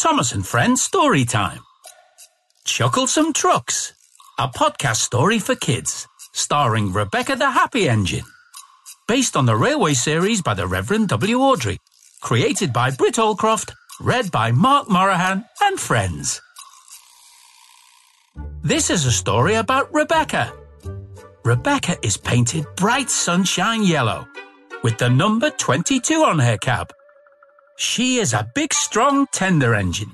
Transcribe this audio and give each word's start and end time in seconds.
Thomas 0.00 0.32
and 0.32 0.46
Friends 0.46 0.82
Story 0.82 1.26
Time. 1.26 1.60
Chucklesome 2.64 3.34
Trucks, 3.34 3.92
a 4.38 4.48
podcast 4.48 4.96
story 4.96 5.38
for 5.38 5.54
kids, 5.54 6.08
starring 6.32 6.90
Rebecca 6.90 7.36
the 7.36 7.50
Happy 7.50 7.86
Engine. 7.86 8.24
Based 9.06 9.36
on 9.36 9.44
the 9.44 9.56
Railway 9.56 9.92
series 9.92 10.40
by 10.40 10.54
the 10.54 10.66
Reverend 10.66 11.08
W. 11.08 11.40
Awdry, 11.40 11.76
Created 12.22 12.72
by 12.72 12.90
Britt 12.92 13.16
Allcroft, 13.16 13.72
read 14.00 14.30
by 14.30 14.52
Mark 14.52 14.88
Moraghan 14.88 15.44
and 15.60 15.78
friends. 15.78 16.40
This 18.62 18.88
is 18.88 19.04
a 19.04 19.12
story 19.12 19.56
about 19.56 19.92
Rebecca. 19.92 20.50
Rebecca 21.44 21.98
is 22.02 22.16
painted 22.16 22.64
bright 22.74 23.10
sunshine 23.10 23.82
yellow 23.82 24.26
with 24.82 24.96
the 24.96 25.10
number 25.10 25.50
22 25.50 26.14
on 26.22 26.38
her 26.38 26.56
cab. 26.56 26.90
She 27.80 28.18
is 28.18 28.34
a 28.34 28.46
big, 28.54 28.74
strong 28.74 29.26
tender 29.32 29.74
engine 29.74 30.12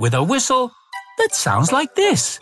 with 0.00 0.12
a 0.12 0.24
whistle 0.24 0.72
that 1.18 1.36
sounds 1.36 1.70
like 1.70 1.94
this. 1.94 2.40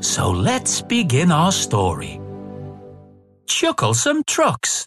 So 0.00 0.30
let's 0.30 0.82
begin 0.82 1.32
our 1.32 1.50
story. 1.50 2.20
Chucklesome 3.46 4.24
Trucks. 4.26 4.86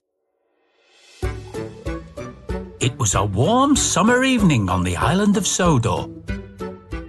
It 2.79 2.95
was 2.99 3.15
a 3.15 3.25
warm 3.25 3.75
summer 3.75 4.23
evening 4.23 4.69
on 4.69 4.83
the 4.83 4.97
island 4.97 5.35
of 5.35 5.47
Sodor. 5.47 6.05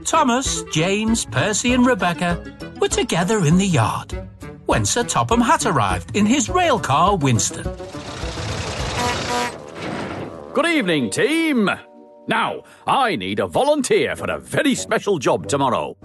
Thomas, 0.07 0.63
James, 0.73 1.27
Percy, 1.27 1.75
and 1.75 1.85
Rebecca 1.85 2.43
were 2.81 2.89
together 2.89 3.45
in 3.45 3.59
the 3.59 3.67
yard 3.67 4.19
when 4.65 4.87
Sir 4.87 5.05
Topham 5.05 5.43
Hatt 5.43 5.67
arrived 5.67 6.17
in 6.17 6.25
his 6.25 6.49
rail 6.49 6.81
car 6.81 7.19
Winston. 7.19 7.67
Good 10.59 10.75
evening, 10.75 11.11
team. 11.11 11.71
Now, 12.27 12.65
I 12.85 13.15
need 13.15 13.39
a 13.39 13.47
volunteer 13.47 14.17
for 14.17 14.29
a 14.29 14.41
very 14.41 14.75
special 14.75 15.21
job 15.21 15.47
tomorrow. 15.47 15.97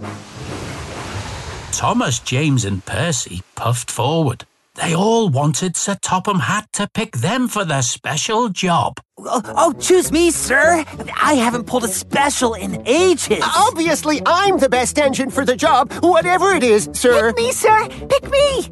Thomas, 1.72 2.20
James, 2.20 2.64
and 2.64 2.86
Percy 2.86 3.42
puffed 3.56 3.90
forward. 3.90 4.46
They 4.76 4.94
all 4.94 5.30
wanted 5.30 5.76
Sir 5.76 5.96
Topham 5.96 6.38
Hatt 6.38 6.72
to 6.74 6.88
pick 6.88 7.18
them 7.18 7.48
for 7.48 7.66
their 7.66 7.82
special 7.82 8.50
job. 8.50 9.00
Oh, 9.18 9.42
oh, 9.58 9.74
choose 9.74 10.12
me, 10.12 10.30
sir. 10.30 10.86
I 11.20 11.34
haven't 11.34 11.66
pulled 11.66 11.86
a 11.86 11.88
special 11.88 12.54
in 12.54 12.84
ages. 12.86 13.44
Obviously, 13.58 14.22
I'm 14.24 14.60
the 14.60 14.70
best 14.70 15.00
engine 15.00 15.32
for 15.32 15.46
the 15.46 15.56
job, 15.56 15.92
whatever 16.04 16.52
it 16.52 16.64
is, 16.64 16.88
sir. 16.94 17.34
Pick 17.34 17.38
me, 17.38 17.52
sir. 17.54 17.88
Pick 18.08 18.30
me. 18.30 18.70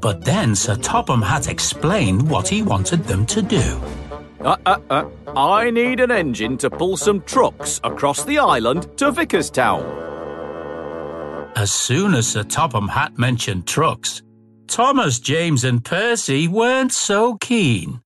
But 0.00 0.24
then 0.24 0.56
Sir 0.56 0.76
Topham 0.76 1.20
Hatt 1.20 1.50
explained 1.50 2.30
what 2.30 2.48
he 2.48 2.62
wanted 2.62 3.04
them 3.04 3.26
to 3.26 3.42
do. 3.42 3.78
Uh, 4.40 4.56
uh, 4.66 4.78
uh, 4.88 5.08
I 5.36 5.70
need 5.70 5.98
an 6.00 6.12
engine 6.12 6.56
to 6.58 6.70
pull 6.70 6.96
some 6.96 7.22
trucks 7.22 7.80
across 7.82 8.24
the 8.24 8.38
island 8.38 8.96
to 8.98 9.10
Vickerstown. 9.10 9.82
As 11.56 11.72
soon 11.72 12.14
as 12.14 12.28
Sir 12.28 12.44
Topham 12.44 12.88
Hatt 12.88 13.18
mentioned 13.18 13.66
trucks, 13.66 14.22
Thomas, 14.68 15.18
James, 15.18 15.64
and 15.64 15.84
Percy 15.84 16.46
weren't 16.46 16.92
so 16.92 17.36
keen. 17.36 18.00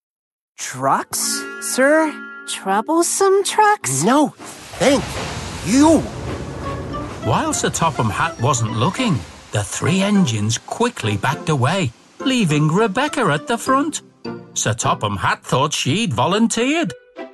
Trucks, 0.57 1.43
sir? 1.61 2.13
Troublesome 2.49 3.45
trucks? 3.45 4.03
No, 4.03 4.29
thank 4.79 5.05
you. 5.67 6.01
While 7.29 7.53
Sir 7.53 7.69
Topham 7.71 8.09
Hatt 8.09 8.41
wasn't 8.41 8.73
looking, 8.73 9.19
the 9.53 9.63
three 9.63 10.01
engines 10.01 10.57
quickly 10.57 11.17
backed 11.19 11.51
away, 11.51 11.93
leaving 12.21 12.69
Rebecca 12.69 13.21
at 13.27 13.47
the 13.47 13.59
front. 13.59 14.01
Sir 14.55 14.75
Topham 14.75 15.17
Hatt 15.17 15.45
thought 15.45 15.73
she'd 15.73 16.13
volunteered. 16.13 16.93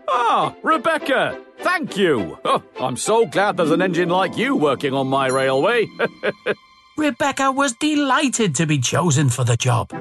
Ah, 0.08 0.54
Rebecca, 0.62 1.38
thank 1.58 1.96
you. 1.96 2.38
Oh, 2.44 2.62
I'm 2.80 2.96
so 2.96 3.26
glad 3.26 3.56
there's 3.56 3.70
an 3.70 3.82
engine 3.82 4.08
like 4.08 4.36
you 4.36 4.56
working 4.56 4.94
on 4.94 5.08
my 5.08 5.26
railway. 5.26 5.86
Rebecca 6.96 7.52
was 7.52 7.74
delighted 7.74 8.54
to 8.56 8.66
be 8.66 8.78
chosen 8.78 9.28
for 9.28 9.44
the 9.44 9.56
job. 9.56 9.92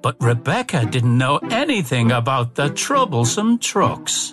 But 0.00 0.16
Rebecca 0.20 0.86
didn't 0.86 1.18
know 1.18 1.38
anything 1.50 2.12
about 2.12 2.54
the 2.54 2.70
troublesome 2.70 3.58
trucks. 3.58 4.32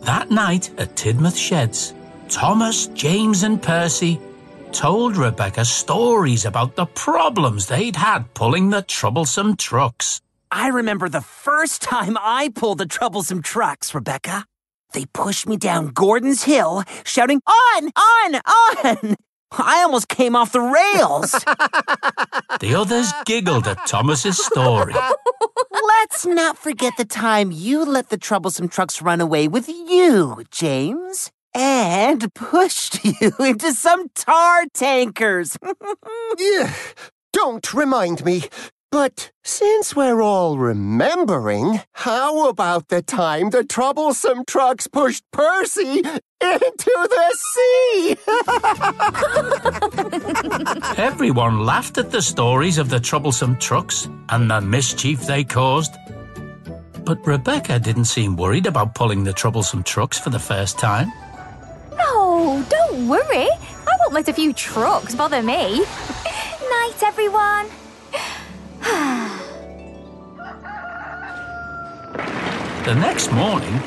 That 0.00 0.30
night 0.30 0.70
at 0.78 0.96
Tidmouth 0.96 1.36
Sheds, 1.36 1.92
Thomas, 2.28 2.86
James, 2.88 3.42
and 3.42 3.60
Percy 3.60 4.20
told 4.72 5.16
Rebecca 5.16 5.64
stories 5.64 6.44
about 6.44 6.76
the 6.76 6.86
problems 6.86 7.66
they'd 7.66 7.96
had 7.96 8.32
pulling 8.34 8.70
the 8.70 8.82
troublesome 8.82 9.56
trucks. 9.56 10.20
I 10.50 10.68
remember 10.68 11.08
the 11.08 11.20
first 11.20 11.82
time 11.82 12.16
I 12.20 12.50
pulled 12.54 12.78
the 12.78 12.86
troublesome 12.86 13.42
trucks, 13.42 13.94
Rebecca. 13.94 14.44
They 14.92 15.06
pushed 15.06 15.46
me 15.48 15.56
down 15.56 15.88
Gordon's 15.88 16.44
Hill, 16.44 16.84
shouting, 17.04 17.40
On! 17.46 17.90
On! 17.96 18.34
On! 18.34 19.16
I 19.52 19.82
almost 19.82 20.08
came 20.08 20.34
off 20.36 20.52
the 20.52 20.60
rails. 20.60 21.34
The 22.60 22.74
others 22.74 23.12
giggled 23.26 23.68
at 23.68 23.86
Thomas's 23.86 24.42
story. 24.42 24.94
Let's 25.70 26.24
not 26.24 26.56
forget 26.56 26.94
the 26.96 27.04
time 27.04 27.50
you 27.52 27.84
let 27.84 28.08
the 28.08 28.16
troublesome 28.16 28.68
trucks 28.68 29.02
run 29.02 29.20
away 29.20 29.46
with 29.46 29.68
you, 29.68 30.42
James, 30.50 31.30
and 31.56 32.32
pushed 32.34 33.02
you 33.20 33.32
into 33.40 33.72
some 33.72 34.08
tar 34.14 34.66
tankers. 34.74 35.56
Ugh, 35.64 36.70
Don't 37.32 37.72
remind 37.74 38.24
me. 38.24 38.44
But 38.92 39.32
since 39.42 39.96
we're 39.96 40.22
all 40.22 40.58
remembering, 40.58 41.80
how 41.92 42.48
about 42.48 42.88
the 42.88 43.02
time 43.02 43.50
the 43.50 43.64
troublesome 43.64 44.44
trucks 44.46 44.86
pushed 44.86 45.24
Percy 45.32 45.98
into 45.98 47.08
the 47.10 47.36
sea? 47.52 48.16
Everyone 51.02 51.60
laughed 51.60 51.98
at 51.98 52.10
the 52.10 52.22
stories 52.22 52.78
of 52.78 52.88
the 52.88 53.00
troublesome 53.00 53.56
trucks 53.58 54.08
and 54.28 54.50
the 54.50 54.60
mischief 54.60 55.26
they 55.26 55.42
caused. 55.42 55.94
But 57.04 57.26
Rebecca 57.26 57.78
didn't 57.80 58.06
seem 58.06 58.36
worried 58.36 58.66
about 58.66 58.94
pulling 58.94 59.24
the 59.24 59.32
troublesome 59.32 59.82
trucks 59.82 60.18
for 60.18 60.30
the 60.30 60.38
first 60.38 60.78
time. 60.78 61.12
No, 62.36 62.62
don't 62.68 63.08
worry. 63.08 63.48
I 63.90 63.92
won't 64.00 64.12
let 64.12 64.28
a 64.28 64.32
few 64.34 64.52
trucks 64.52 65.14
bother 65.14 65.42
me. 65.42 65.78
Night, 66.76 67.02
everyone. 67.02 67.66
The 72.84 72.94
next 72.94 73.32
morning, 73.32 73.80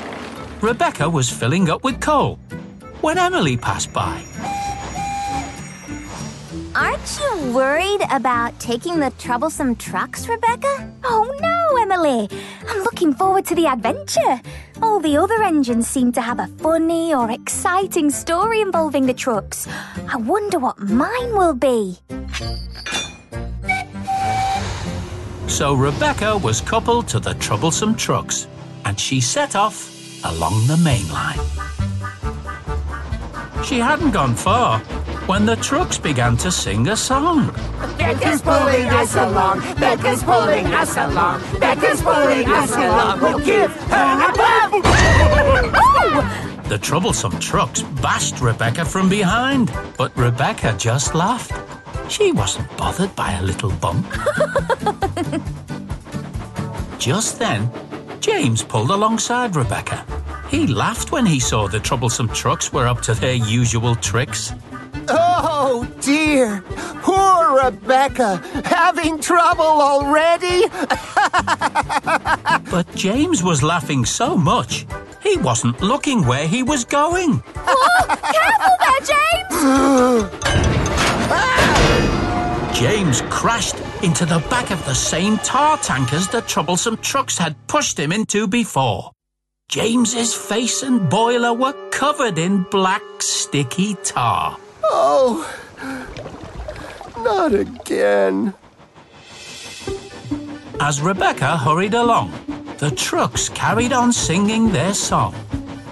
Rebecca 0.62 1.08
was 1.08 1.30
filling 1.30 1.70
up 1.70 1.84
with 1.84 2.02
coal 2.02 2.40
when 3.02 3.20
Emily 3.20 3.56
passed 3.56 3.94
by. 3.94 4.26
Aren't 6.74 7.20
you 7.20 7.54
worried 7.54 8.02
about 8.12 8.60
taking 8.60 9.00
the 9.00 9.12
troublesome 9.20 9.76
trucks, 9.76 10.28
Rebecca? 10.28 10.92
Oh 11.04 11.24
no, 11.40 11.49
Oh, 11.72 11.78
Emily. 11.84 12.28
I'm 12.68 12.82
looking 12.82 13.14
forward 13.14 13.46
to 13.46 13.54
the 13.54 13.68
adventure. 13.68 14.42
All 14.82 15.00
the 15.00 15.16
other 15.18 15.44
engines 15.44 15.88
seem 15.88 16.12
to 16.14 16.22
have 16.22 16.40
a 16.40 16.48
funny 16.58 17.14
or 17.14 17.30
exciting 17.30 18.10
story 18.10 18.60
involving 18.62 19.06
the 19.06 19.14
trucks. 19.14 19.68
I 20.12 20.16
wonder 20.18 20.58
what 20.58 20.80
mine 20.80 21.38
will 21.38 21.54
be. 21.54 22.00
So 25.46 25.76
Rebecca 25.76 26.40
was 26.40 26.60
coupled 26.60 27.08
to 27.10 27.20
the 27.20 27.36
troublesome 27.36 27.96
trucks 27.96 28.48
and 28.86 29.00
she 29.00 29.22
set 29.22 29.56
off 29.56 30.24
along 30.26 30.66
the 30.66 30.78
main 30.78 31.08
line. 31.12 31.40
She 33.64 33.78
hadn't 33.78 34.12
gone 34.12 34.34
far 34.36 34.82
when 35.30 35.46
the 35.46 35.56
trucks 35.58 36.00
began 36.00 36.36
to 36.36 36.52
sing 36.52 36.88
a 36.88 36.98
song. 36.98 37.54
Becca's 38.00 38.42
pulling 38.42 38.90
us 38.90 39.16
along. 39.16 39.60
Becca's 39.76 40.24
pulling 40.24 40.66
us 40.66 40.98
along. 40.98 41.44
Becca's 41.60 42.02
pulling 42.02 42.50
us 42.50 42.76
along. 42.76 43.22
We'll 43.22 43.38
give 43.38 43.72
her 43.72 44.28
a 44.28 44.34
bump. 44.36 44.84
The 46.68 46.80
troublesome 46.82 47.40
trucks 47.40 47.84
bashed 48.02 48.42
Rebecca 48.42 48.84
from 48.84 49.08
behind, 49.08 49.72
but 50.00 50.18
Rebecca 50.18 50.74
just 50.80 51.14
laughed. 51.14 51.54
She 52.12 52.32
wasn't 52.32 52.76
bothered 52.76 53.16
by 53.16 53.34
a 53.34 53.44
little 53.44 53.72
bump. 53.74 54.08
just 56.98 57.38
then, 57.38 57.70
James 58.20 58.64
pulled 58.64 58.90
alongside 58.90 59.56
Rebecca. 59.56 60.04
He 60.50 60.66
laughed 60.66 61.12
when 61.12 61.28
he 61.28 61.40
saw 61.40 61.68
the 61.68 61.80
troublesome 61.80 62.30
trucks 62.30 62.74
were 62.74 62.88
up 62.88 63.02
to 63.02 63.14
their 63.14 63.36
usual 63.36 63.96
tricks. 63.96 64.54
Dear, 66.10 66.64
poor 67.04 67.64
Rebecca, 67.64 68.38
having 68.66 69.20
trouble 69.20 69.74
already? 69.92 70.66
But 72.72 72.88
James 72.96 73.44
was 73.44 73.62
laughing 73.64 74.06
so 74.06 74.38
much, 74.38 74.86
he 75.22 75.38
wasn't 75.38 75.82
looking 75.82 76.26
where 76.26 76.48
he 76.48 76.64
was 76.64 76.84
going. 76.86 77.44
Oh, 77.56 78.06
Careful 78.36 78.76
there, 78.84 79.04
James! 79.12 79.54
James 82.80 83.22
crashed 83.30 83.76
into 84.04 84.26
the 84.26 84.40
back 84.50 84.72
of 84.72 84.84
the 84.86 84.96
same 84.96 85.38
tar 85.40 85.78
tankers 85.78 86.28
the 86.28 86.42
troublesome 86.42 86.98
trucks 86.98 87.38
had 87.38 87.56
pushed 87.68 88.00
him 88.00 88.12
into 88.12 88.48
before. 88.48 89.12
James's 89.68 90.34
face 90.34 90.82
and 90.82 91.10
boiler 91.10 91.54
were 91.54 91.76
covered 91.92 92.38
in 92.38 92.64
black, 92.72 93.04
sticky 93.20 93.96
tar. 94.04 94.58
Oh, 94.84 95.46
not 97.18 97.54
again. 97.54 98.54
As 100.80 101.02
Rebecca 101.02 101.58
hurried 101.58 101.94
along, 101.94 102.32
the 102.78 102.92
trucks 102.92 103.50
carried 103.50 103.92
on 103.92 104.14
singing 104.14 104.72
their 104.72 104.94
song. 104.94 105.36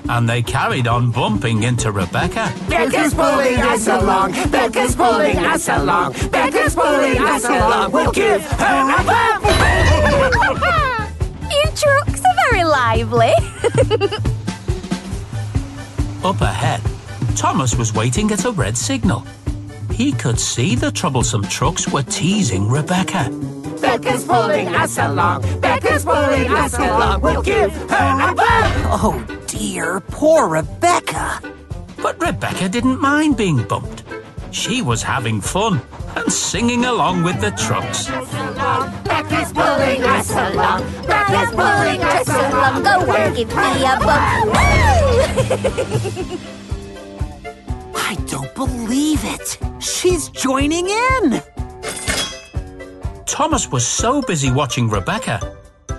And 0.09 0.29
they 0.29 0.41
carried 0.41 0.87
on 0.87 1.11
bumping 1.11 1.63
into 1.63 1.91
Rebecca. 1.91 2.53
Becca's 2.69 3.13
pulling 3.13 3.57
us 3.57 3.87
along. 3.87 4.31
Becca's 4.49 4.95
pulling 4.95 5.37
us 5.37 5.67
along. 5.67 6.13
Becca's 6.31 6.75
pulling 6.75 7.17
us 7.17 7.43
along. 7.43 7.91
We'll 7.91 8.13
give 8.13 8.41
her 8.43 8.95
a 8.99 9.03
bump. 9.03 9.43
You 11.49 11.63
trucks 11.75 12.21
are 12.25 12.51
very 12.51 12.63
lively. 12.63 13.33
Up 16.23 16.41
ahead, 16.41 16.81
Thomas 17.35 17.75
was 17.75 17.93
waiting 17.93 18.31
at 18.31 18.43
a 18.45 18.51
red 18.51 18.77
signal. 18.77 19.25
He 19.97 20.11
could 20.11 20.39
see 20.39 20.75
the 20.75 20.91
troublesome 20.91 21.41
trucks 21.45 21.87
were 21.87 22.03
teasing 22.03 22.69
Rebecca. 22.69 23.31
Becca's 23.81 24.25
pulling 24.25 24.67
us 24.67 24.99
along. 24.99 25.41
Becca's 25.59 26.05
pulling 26.05 26.51
us 26.51 26.77
along. 26.77 27.21
We'll 27.21 27.41
give 27.41 27.73
her 27.73 28.29
a 28.29 28.35
bump. 28.35 28.75
Oh 28.93 29.25
dear, 29.47 29.99
poor 30.01 30.47
Rebecca. 30.47 31.41
But 31.99 32.21
Rebecca 32.21 32.69
didn't 32.69 33.01
mind 33.01 33.37
being 33.37 33.63
bumped. 33.63 34.03
She 34.51 34.83
was 34.83 35.01
having 35.01 35.41
fun 35.41 35.81
and 36.15 36.31
singing 36.31 36.85
along 36.85 37.23
with 37.23 37.41
the 37.41 37.49
trucks. 37.57 38.05
Becca's 39.03 39.51
pulling 39.51 40.03
us 40.03 40.29
along. 40.29 40.83
Becca's 41.07 41.49
pulling 41.49 42.03
us 42.03 42.29
along. 42.29 42.83
Go 42.83 42.99
on, 43.13 43.33
give 43.33 43.49
me 43.49 43.83
a 43.83 43.97
bump. 46.37 46.53
I 48.57 48.65
don't 48.65 48.75
believe 48.75 49.19
it. 49.23 49.59
She's 49.79 50.29
joining 50.29 50.89
in. 50.89 51.43
Thomas 53.27 53.71
was 53.71 53.85
so 53.85 54.23
busy 54.23 54.49
watching 54.49 54.89
Rebecca, 54.89 55.55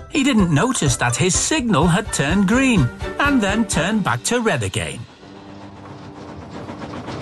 he 0.09 0.25
didn't 0.25 0.53
notice 0.53 0.97
that 0.97 1.15
his 1.15 1.33
signal 1.33 1.87
had 1.87 2.11
turned 2.11 2.49
green 2.49 2.81
and 3.17 3.41
then 3.41 3.65
turned 3.65 4.03
back 4.03 4.23
to 4.23 4.41
red 4.41 4.63
again. 4.63 4.99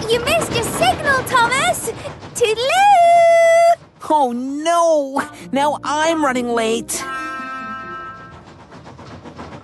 You 0.10 0.26
missed 0.26 0.54
your 0.54 0.64
signal, 0.64 1.24
Thomas. 1.26 1.92
Toodaloo! 2.34 3.76
Oh 4.10 4.32
no! 4.32 5.22
Now 5.52 5.78
I'm 5.84 6.26
running 6.26 6.50
late. 6.50 7.04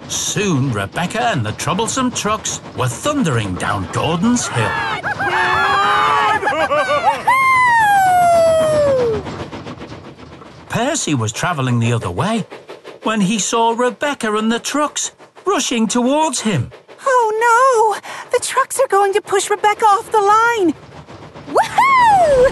Soon, 0.08 0.72
Rebecca 0.72 1.30
and 1.30 1.44
the 1.44 1.54
troublesome 1.54 2.12
trucks 2.12 2.62
were 2.78 2.88
thundering 2.88 3.56
down 3.56 3.92
Gordon's 3.92 4.48
Hill. 4.48 4.93
Percy 10.74 11.14
was 11.14 11.32
travelling 11.32 11.80
the 11.80 11.94
other 11.94 12.10
way 12.10 12.48
when 13.04 13.22
he 13.22 13.38
saw 13.38 13.76
Rebecca 13.78 14.34
and 14.34 14.52
the 14.52 14.58
trucks 14.58 15.12
rushing 15.46 15.86
towards 15.86 16.40
him. 16.40 16.72
Oh 17.06 17.30
no! 17.48 18.32
The 18.32 18.44
trucks 18.44 18.80
are 18.80 18.88
going 18.88 19.14
to 19.14 19.22
push 19.22 19.52
Rebecca 19.52 19.86
off 19.86 20.12
the 20.12 20.18
line. 20.18 20.74
Woohoo! 21.54 22.50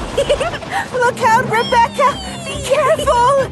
Look 1.03 1.19
out, 1.23 1.45
Rebecca! 1.45 2.13
Be 2.45 2.61
careful! 2.61 3.49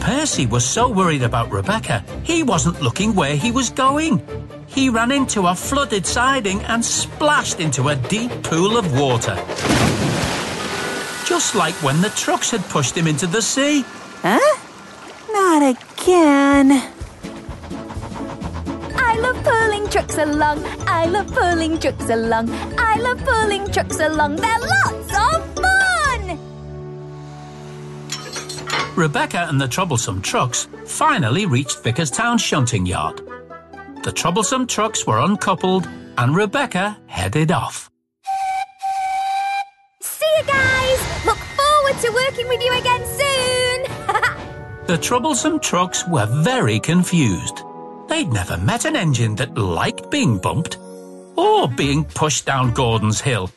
Percy 0.00 0.46
was 0.46 0.64
so 0.64 0.88
worried 0.88 1.24
about 1.24 1.50
Rebecca, 1.50 2.04
he 2.22 2.44
wasn't 2.44 2.80
looking 2.80 3.16
where 3.16 3.34
he 3.34 3.50
was 3.50 3.70
going. 3.70 4.22
He 4.68 4.88
ran 4.88 5.10
into 5.10 5.48
a 5.48 5.56
flooded 5.56 6.06
siding 6.06 6.62
and 6.66 6.84
splashed 6.84 7.58
into 7.58 7.88
a 7.88 7.96
deep 7.96 8.30
pool 8.44 8.76
of 8.76 8.96
water. 8.96 9.34
Just 11.26 11.54
like 11.54 11.74
when 11.82 12.00
the 12.00 12.10
trucks 12.10 12.50
had 12.50 12.62
pushed 12.64 12.96
him 12.96 13.06
into 13.06 13.26
the 13.26 13.40
sea. 13.42 13.84
Huh? 14.22 14.38
Not 15.32 15.62
again. 15.62 16.82
I 18.96 19.16
love 19.18 19.42
pulling 19.42 19.88
trucks 19.88 20.18
along. 20.18 20.64
I 20.86 21.06
love 21.06 21.26
pulling 21.32 21.78
trucks 21.78 22.08
along. 22.10 22.50
I 22.78 22.96
love 22.96 23.24
pulling 23.24 23.66
trucks 23.70 23.98
along. 24.00 24.36
They're 24.36 24.58
lots 24.58 25.12
of 25.12 25.54
fun! 25.54 26.38
Rebecca 28.96 29.46
and 29.48 29.60
the 29.60 29.68
troublesome 29.68 30.20
trucks 30.22 30.68
finally 30.84 31.46
reached 31.46 31.82
Vickerstown 31.82 32.38
shunting 32.38 32.86
yard. 32.86 33.20
The 34.04 34.12
troublesome 34.12 34.66
trucks 34.66 35.06
were 35.06 35.20
uncoupled 35.20 35.88
and 36.18 36.36
Rebecca 36.36 36.98
headed 37.06 37.50
off. 37.50 37.90
See 40.00 40.26
you 40.38 40.44
guys! 40.44 41.26
Look 41.26 41.38
forward 41.38 41.93
to 42.04 42.12
working 42.12 42.48
with 42.48 42.62
you 42.62 42.72
again 42.78 43.04
soon! 43.06 43.80
The 44.86 44.98
troublesome 44.98 45.60
trucks 45.60 46.06
were 46.06 46.26
very 46.26 46.78
confused. 46.78 47.62
They'd 48.06 48.30
never 48.30 48.58
met 48.58 48.84
an 48.84 48.96
engine 48.96 49.34
that 49.36 49.56
liked 49.56 50.10
being 50.10 50.36
bumped 50.36 50.76
or 51.36 51.68
being 51.68 52.04
pushed 52.04 52.44
down 52.44 52.74
Gordon's 52.74 53.18
Hill. 53.18 53.50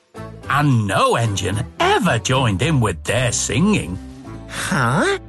And 0.49 0.87
no 0.87 1.17
engine 1.17 1.65
ever 1.81 2.17
joined 2.19 2.61
in 2.61 2.79
with 2.79 3.03
their 3.03 3.33
singing. 3.33 3.99
Huh? 4.47 5.19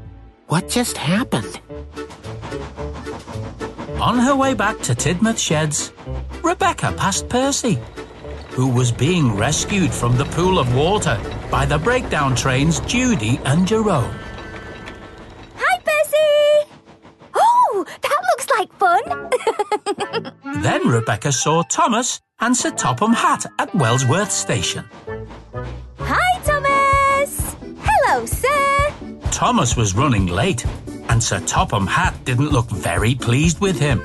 What 0.47 0.69
just 0.69 0.97
happened? 0.97 1.61
On 4.01 4.21
her 4.21 4.37
way 4.37 4.55
back 4.55 4.79
to 4.83 4.95
Tidmouth 4.95 5.41
Sheds, 5.41 5.93
Rebecca 6.45 6.93
passed 6.93 7.29
Percy, 7.29 7.81
who 8.59 8.67
was 8.67 8.91
being 8.91 9.37
rescued 9.37 9.95
from 9.95 10.17
the 10.17 10.25
pool 10.25 10.59
of 10.59 10.75
water 10.75 11.17
by 11.49 11.65
the 11.65 11.79
breakdown 11.79 12.35
trains 12.35 12.81
Judy 12.81 13.39
and 13.45 13.65
Jerome. 13.69 14.13
Hi, 15.55 15.79
Percy! 15.85 16.69
Oh, 17.37 17.87
that 18.03 18.21
looks 18.29 18.49
like 18.59 18.73
fun! 18.83 20.63
Then 20.63 20.89
Rebecca 20.89 21.31
saw 21.31 21.63
Thomas 21.71 22.21
and 22.41 22.57
Sir 22.57 22.73
Topham 22.73 23.13
Hatt 23.13 23.47
at 23.61 23.73
Wellsworth 23.77 24.33
Station. 24.33 24.85
Hi, 26.01 26.41
Thomas! 26.43 27.55
Hello, 27.85 28.27
sir! 28.27 28.93
Thomas 29.31 29.77
was 29.77 29.95
running 29.95 30.27
late, 30.27 30.67
and 31.09 31.23
Sir 31.23 31.39
Topham 31.47 31.87
Hatt 31.87 32.25
didn't 32.25 32.51
look 32.51 32.69
very 32.69 33.15
pleased 33.15 33.61
with 33.61 33.79
him. 33.79 34.03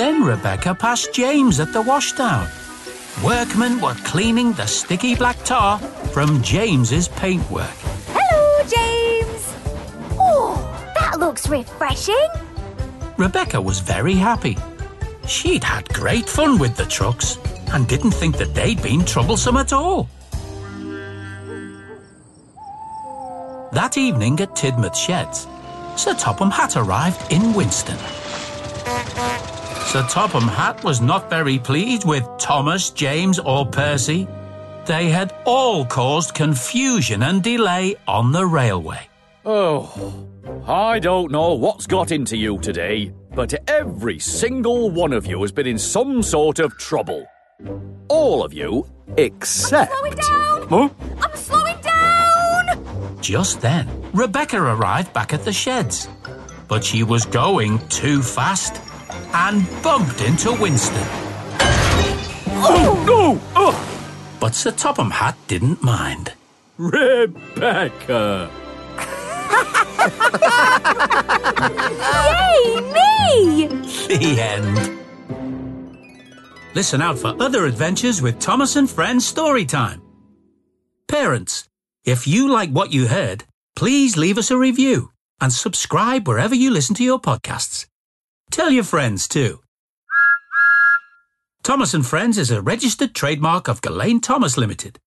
Then 0.00 0.24
Rebecca 0.24 0.74
passed 0.74 1.12
James 1.12 1.60
at 1.60 1.74
the 1.74 1.82
washdown. 1.82 2.48
Workmen 3.22 3.82
were 3.82 3.92
cleaning 3.96 4.54
the 4.54 4.64
sticky 4.64 5.14
black 5.14 5.36
tar 5.44 5.78
from 6.14 6.42
James's 6.42 7.08
paintwork. 7.08 7.76
Hello, 8.08 8.66
James! 8.66 9.54
Oh, 10.18 10.56
that 10.94 11.20
looks 11.20 11.50
refreshing! 11.50 12.28
Rebecca 13.18 13.60
was 13.60 13.80
very 13.80 14.14
happy. 14.14 14.56
She'd 15.26 15.62
had 15.62 15.86
great 15.90 16.26
fun 16.26 16.58
with 16.58 16.76
the 16.76 16.86
trucks 16.86 17.36
and 17.74 17.86
didn't 17.86 18.12
think 18.12 18.38
that 18.38 18.54
they'd 18.54 18.82
been 18.82 19.04
troublesome 19.04 19.58
at 19.58 19.74
all. 19.74 20.08
That 23.72 23.98
evening 23.98 24.40
at 24.40 24.56
Tidmouth 24.56 24.96
Sheds, 24.96 25.46
Sir 25.96 26.14
Topham 26.14 26.50
Hatt 26.50 26.78
arrived 26.78 27.30
in 27.30 27.52
Winston. 27.52 27.98
Sir 29.90 30.06
Topham 30.08 30.46
Hatt 30.46 30.84
was 30.84 31.00
not 31.00 31.28
very 31.28 31.58
pleased 31.58 32.06
with 32.06 32.24
Thomas, 32.38 32.90
James, 32.90 33.40
or 33.40 33.66
Percy. 33.66 34.28
They 34.86 35.08
had 35.08 35.34
all 35.44 35.84
caused 35.84 36.32
confusion 36.32 37.24
and 37.24 37.42
delay 37.42 37.96
on 38.06 38.30
the 38.30 38.46
railway. 38.46 39.08
Oh, 39.44 40.28
I 40.64 41.00
don't 41.00 41.32
know 41.32 41.54
what's 41.54 41.88
got 41.88 42.12
into 42.12 42.36
you 42.36 42.60
today, 42.60 43.12
but 43.34 43.52
every 43.68 44.20
single 44.20 44.92
one 44.92 45.12
of 45.12 45.26
you 45.26 45.42
has 45.42 45.50
been 45.50 45.66
in 45.66 45.76
some 45.76 46.22
sort 46.22 46.60
of 46.60 46.78
trouble. 46.78 47.26
All 48.06 48.44
of 48.44 48.54
you, 48.54 48.86
except. 49.16 49.90
I'm 49.90 49.98
slowing 49.98 50.14
down! 50.14 50.68
Huh? 50.68 50.88
I'm 51.20 51.36
slowing 51.36 51.80
down! 51.80 53.18
Just 53.20 53.60
then, 53.60 53.88
Rebecca 54.12 54.56
arrived 54.56 55.12
back 55.12 55.34
at 55.34 55.44
the 55.44 55.52
sheds. 55.52 56.08
But 56.68 56.84
she 56.84 57.02
was 57.02 57.24
going 57.24 57.80
too 57.88 58.22
fast 58.22 58.80
and 59.32 59.66
bumped 59.82 60.20
into 60.20 60.52
Winston. 60.52 61.06
Oh, 62.62 63.04
no! 63.06 63.40
Oh, 63.56 64.36
But 64.40 64.54
Sir 64.54 64.70
Topham 64.72 65.10
Hatt 65.10 65.36
didn't 65.46 65.82
mind. 65.82 66.32
Rebecca! 66.76 68.50
Yay, 71.40 72.80
me! 72.94 73.66
The 74.08 74.40
end. 74.40 74.98
Listen 76.74 77.00
out 77.02 77.18
for 77.18 77.34
other 77.40 77.66
adventures 77.66 78.20
with 78.22 78.38
Thomas 78.38 78.76
and 78.76 78.88
Friends 78.90 79.30
Storytime. 79.30 80.00
Parents, 81.08 81.68
If 82.04 82.26
you 82.26 82.48
like 82.48 82.70
what 82.70 82.92
you 82.92 83.08
heard, 83.08 83.44
please 83.76 84.16
leave 84.16 84.38
us 84.38 84.50
a 84.50 84.56
review 84.56 85.10
and 85.40 85.52
subscribe 85.52 86.26
wherever 86.26 86.54
you 86.54 86.70
listen 86.70 86.94
to 86.96 87.04
your 87.04 87.20
podcasts. 87.20 87.86
Tell 88.50 88.70
your 88.70 88.84
friends 88.84 89.28
too. 89.28 89.60
Thomas 91.62 91.94
and 91.94 92.04
Friends 92.04 92.36
is 92.36 92.50
a 92.50 92.60
registered 92.60 93.14
trademark 93.14 93.68
of 93.68 93.80
Gullane 93.80 94.20
Thomas 94.20 94.58
Limited. 94.58 94.98